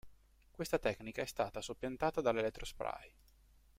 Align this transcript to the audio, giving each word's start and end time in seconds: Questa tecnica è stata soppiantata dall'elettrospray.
Questa 0.49 0.79
tecnica 0.79 1.21
è 1.21 1.27
stata 1.27 1.61
soppiantata 1.61 2.21
dall'elettrospray. 2.21 3.13